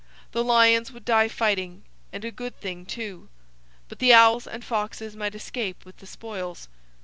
The 0.31 0.43
lions 0.43 0.91
would 0.91 1.05
die 1.05 1.27
fighting 1.27 1.83
and 2.11 2.25
a 2.25 2.31
good 2.31 2.59
thing 2.59 2.87
too! 2.87 3.29
But 3.87 3.99
the 3.99 4.15
owls 4.15 4.47
and 4.47 4.65
foxes 4.65 5.15
might 5.15 5.35
escape 5.35 5.85
with 5.85 5.97
the 5.97 6.07
spoils. 6.07 6.67